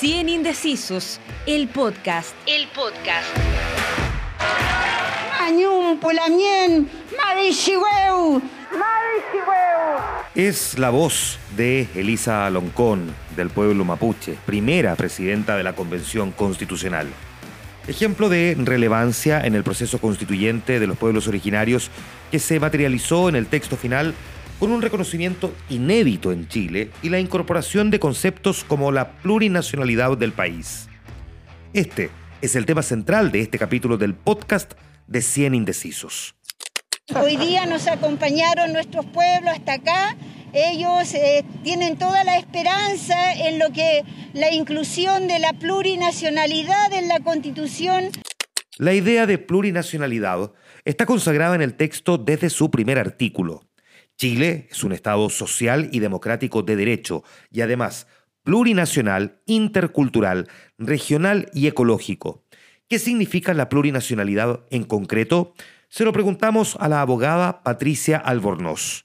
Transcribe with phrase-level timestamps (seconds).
[0.00, 2.32] 100 Indecisos, el podcast.
[2.46, 3.26] El podcast.
[10.36, 17.08] Es la voz de Elisa Aloncón, del pueblo mapuche, primera presidenta de la Convención Constitucional.
[17.88, 21.90] Ejemplo de relevancia en el proceso constituyente de los pueblos originarios
[22.30, 24.14] que se materializó en el texto final
[24.58, 30.32] con un reconocimiento inédito en Chile y la incorporación de conceptos como la plurinacionalidad del
[30.32, 30.88] país.
[31.72, 32.10] Este
[32.40, 34.72] es el tema central de este capítulo del podcast
[35.06, 36.34] de 100 Indecisos.
[37.14, 40.16] Hoy día nos acompañaron nuestros pueblos hasta acá.
[40.52, 44.02] Ellos eh, tienen toda la esperanza en lo que
[44.34, 48.10] la inclusión de la plurinacionalidad en la Constitución.
[48.76, 50.52] La idea de plurinacionalidad
[50.84, 53.67] está consagrada en el texto desde su primer artículo,
[54.18, 57.22] Chile es un Estado social y democrático de derecho
[57.52, 58.08] y además
[58.42, 62.42] plurinacional, intercultural, regional y ecológico.
[62.88, 65.54] ¿Qué significa la plurinacionalidad en concreto?
[65.88, 69.04] Se lo preguntamos a la abogada Patricia Albornoz.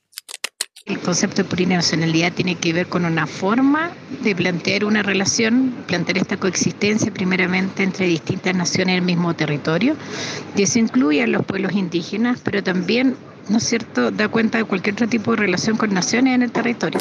[0.85, 3.91] El concepto de plurinacionalidad tiene que ver con una forma
[4.23, 9.95] de plantear una relación, plantear esta coexistencia primeramente entre distintas naciones en el mismo territorio,
[10.55, 13.15] y eso incluye a los pueblos indígenas, pero también
[13.49, 16.51] ¿no es cierto?, da cuenta de cualquier otro tipo de relación con naciones en el
[16.51, 16.99] territorio.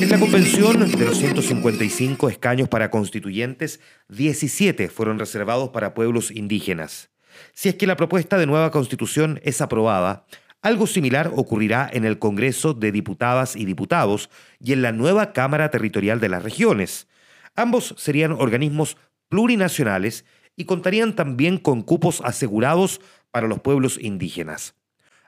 [0.00, 7.10] En la convención de los 155 escaños para constituyentes, 17 fueron reservados para pueblos indígenas.
[7.52, 10.24] Si es que la propuesta de nueva constitución es aprobada,
[10.62, 15.70] algo similar ocurrirá en el Congreso de Diputadas y Diputados y en la nueva Cámara
[15.70, 17.06] Territorial de las Regiones.
[17.54, 18.96] Ambos serían organismos
[19.28, 20.24] plurinacionales
[20.58, 24.74] y contarían también con cupos asegurados para los pueblos indígenas.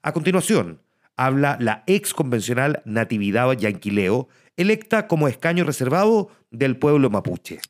[0.02, 0.82] A continuación,
[1.16, 7.60] habla la ex convencional Natividad Yanquileo, electa como escaño reservado del pueblo mapuche.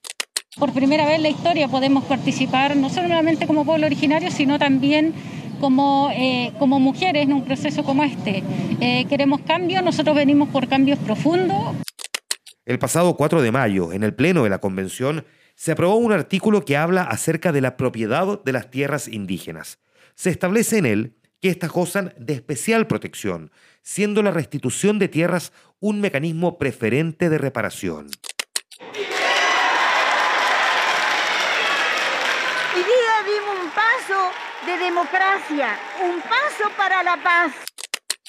[0.58, 5.13] Por primera vez en la historia podemos participar no solamente como pueblo originario, sino también
[5.61, 8.42] como, eh, como mujeres en un proceso como este.
[8.80, 11.77] Eh, queremos cambios, nosotros venimos por cambios profundos.
[12.64, 15.27] El pasado 4 de mayo, en el Pleno de la Convención,
[15.60, 19.78] se aprobó un artículo que habla acerca de la propiedad de las tierras indígenas.
[20.14, 23.50] Se establece en él que estas gozan de especial protección,
[23.82, 28.06] siendo la restitución de tierras un mecanismo preferente de reparación.
[33.52, 34.30] Un paso
[34.64, 37.70] de democracia, un paso para la paz.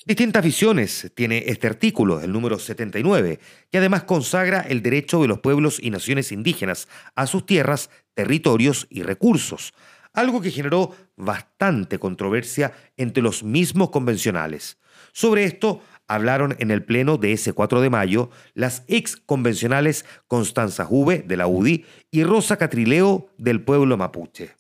[0.03, 3.39] Distintas visiones tiene este artículo, el número 79,
[3.72, 8.88] que además consagra el derecho de los pueblos y naciones indígenas a sus tierras, territorios
[8.90, 9.75] y recursos,
[10.11, 14.79] algo que generó bastante controversia entre los mismos convencionales.
[15.11, 20.84] Sobre esto hablaron en el pleno de ese 4 de mayo las ex convencionales Constanza
[20.84, 24.56] Juve de la UDI y Rosa Catrileo del pueblo mapuche.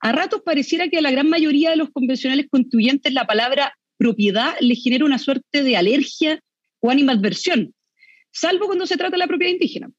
[0.00, 4.54] A ratos pareciera que a la gran mayoría de los convencionales constituyentes la palabra propiedad
[4.60, 6.40] le genera una suerte de alergia
[6.80, 7.74] o animadversión,
[8.32, 9.90] salvo cuando se trata de la propiedad indígena,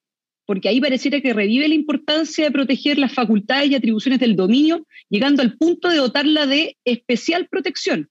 [0.48, 4.88] porque ahí pareciera que revive la importancia de proteger las facultades y atribuciones del dominio,
[5.08, 8.10] llegando al punto de dotarla de especial protección.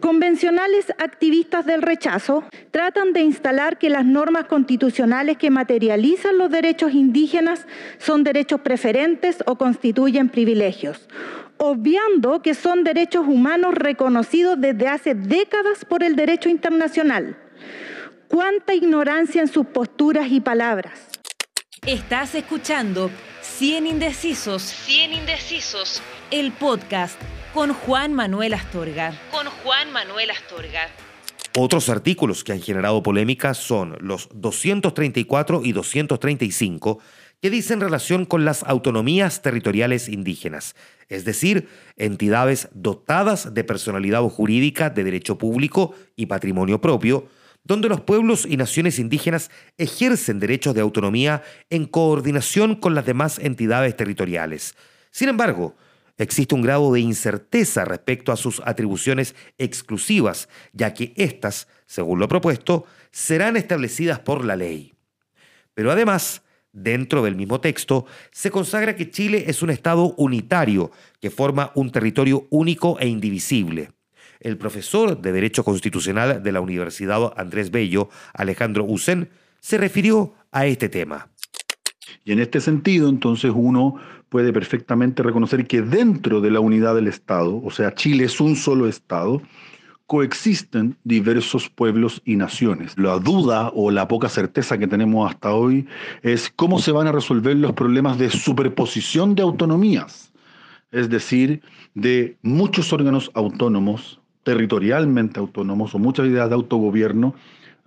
[0.00, 6.92] Convencionales activistas del rechazo tratan de instalar que las normas constitucionales que materializan los derechos
[6.92, 7.66] indígenas
[7.98, 11.08] son derechos preferentes o constituyen privilegios,
[11.62, 17.36] obviando que son derechos humanos reconocidos desde hace décadas por el derecho internacional.
[18.28, 21.08] Cuánta ignorancia en sus posturas y palabras.
[21.86, 23.10] Estás escuchando
[23.42, 24.62] 100 Indecisos.
[24.62, 26.02] 100 Indecisos.
[26.30, 27.20] El podcast
[27.52, 29.12] con Juan Manuel Astorga.
[29.30, 30.88] Con Juan Manuel Astorga.
[31.58, 37.00] Otros artículos que han generado polémica son los 234 y 235
[37.40, 40.76] que dicen relación con las autonomías territoriales indígenas,
[41.08, 47.28] es decir, entidades dotadas de personalidad jurídica de derecho público y patrimonio propio,
[47.64, 53.38] donde los pueblos y naciones indígenas ejercen derechos de autonomía en coordinación con las demás
[53.38, 54.74] entidades territoriales.
[55.10, 55.74] Sin embargo,
[56.16, 62.28] existe un grado de incerteza respecto a sus atribuciones exclusivas, ya que éstas, según lo
[62.28, 64.94] propuesto, serán establecidas por la ley.
[65.74, 71.30] Pero además, Dentro del mismo texto se consagra que Chile es un Estado unitario que
[71.30, 73.90] forma un territorio único e indivisible.
[74.38, 79.28] El profesor de Derecho Constitucional de la Universidad Andrés Bello, Alejandro Usen,
[79.58, 81.28] se refirió a este tema.
[82.24, 83.96] Y en este sentido, entonces, uno
[84.28, 88.56] puede perfectamente reconocer que dentro de la unidad del Estado, o sea, Chile es un
[88.56, 89.42] solo Estado,
[90.10, 92.98] coexisten diversos pueblos y naciones.
[92.98, 95.86] La duda o la poca certeza que tenemos hasta hoy
[96.22, 100.32] es cómo se van a resolver los problemas de superposición de autonomías,
[100.90, 101.62] es decir,
[101.94, 107.36] de muchos órganos autónomos, territorialmente autónomos o muchas ideas de autogobierno,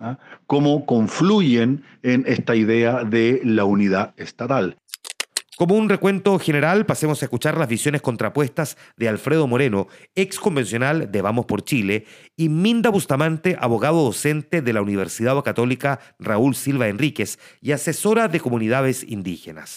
[0.00, 0.16] ¿ah?
[0.46, 4.78] cómo confluyen en esta idea de la unidad estatal.
[5.56, 9.86] Como un recuento general, pasemos a escuchar las visiones contrapuestas de Alfredo Moreno,
[10.16, 12.06] ex convencional de Vamos por Chile,
[12.36, 18.40] y Minda Bustamante, abogado docente de la Universidad Católica Raúl Silva Enríquez y asesora de
[18.40, 19.76] comunidades indígenas.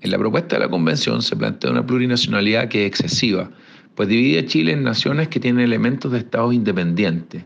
[0.00, 3.48] En la propuesta de la convención se plantea una plurinacionalidad que es excesiva,
[3.94, 7.44] pues divide a Chile en naciones que tienen elementos de estados independientes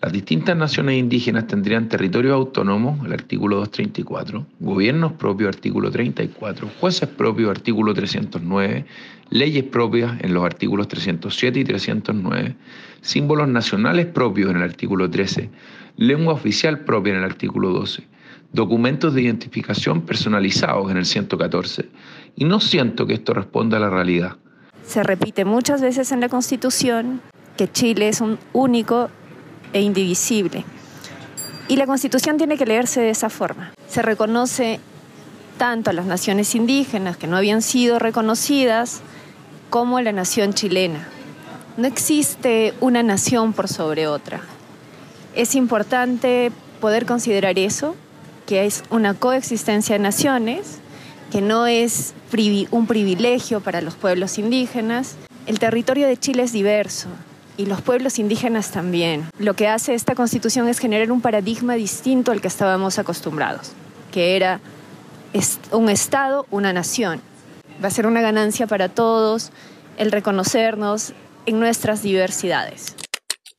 [0.00, 7.08] las distintas naciones indígenas tendrían territorios autónomos, el artículo 234, gobiernos propios, artículo 34, jueces
[7.08, 8.84] propios, artículo 309,
[9.30, 12.54] leyes propias en los artículos 307 y 309,
[13.00, 15.50] símbolos nacionales propios en el artículo 13,
[15.96, 18.04] lengua oficial propia en el artículo 12,
[18.52, 21.88] documentos de identificación personalizados en el 114.
[22.36, 24.36] Y no siento que esto responda a la realidad.
[24.86, 27.20] Se repite muchas veces en la Constitución
[27.56, 29.10] que Chile es un único
[29.72, 30.64] e indivisible.
[31.68, 33.72] Y la Constitución tiene que leerse de esa forma.
[33.88, 34.80] Se reconoce
[35.58, 39.00] tanto a las naciones indígenas que no habían sido reconocidas
[39.70, 41.06] como a la nación chilena.
[41.76, 44.40] No existe una nación por sobre otra.
[45.34, 46.50] Es importante
[46.80, 47.94] poder considerar eso,
[48.46, 50.78] que es una coexistencia de naciones,
[51.30, 52.14] que no es
[52.70, 55.16] un privilegio para los pueblos indígenas.
[55.46, 57.08] El territorio de Chile es diverso,
[57.58, 59.28] y los pueblos indígenas también.
[59.38, 63.72] Lo que hace esta constitución es generar un paradigma distinto al que estábamos acostumbrados,
[64.12, 64.60] que era
[65.72, 67.20] un Estado, una nación.
[67.84, 69.50] Va a ser una ganancia para todos
[69.98, 71.12] el reconocernos
[71.44, 72.94] en nuestras diversidades.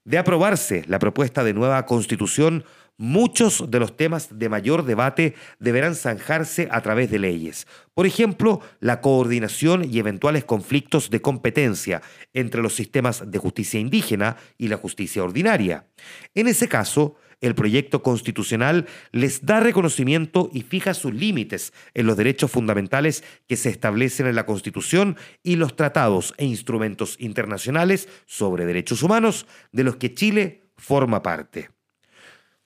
[0.05, 2.63] De aprobarse la propuesta de nueva constitución,
[3.01, 7.65] Muchos de los temas de mayor debate deberán zanjarse a través de leyes.
[7.93, 12.01] Por ejemplo, la coordinación y eventuales conflictos de competencia
[12.33, 15.87] entre los sistemas de justicia indígena y la justicia ordinaria.
[16.35, 22.17] En ese caso, el proyecto constitucional les da reconocimiento y fija sus límites en los
[22.17, 28.65] derechos fundamentales que se establecen en la Constitución y los tratados e instrumentos internacionales sobre
[28.65, 31.78] derechos humanos de los que Chile forma parte.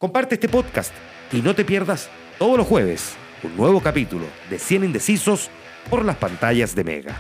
[0.03, 0.93] Comparte este podcast
[1.31, 5.49] y no te pierdas todos los jueves un nuevo capítulo de 100 Indecisos
[5.89, 7.15] por las pantallas de Mega.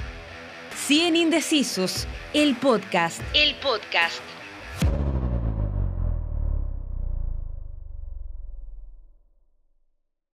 [0.85, 3.21] 100 Indecisos, el podcast.
[3.33, 4.32] El podcast.